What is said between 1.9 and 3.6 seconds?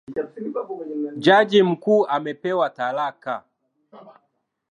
amepewa talaka.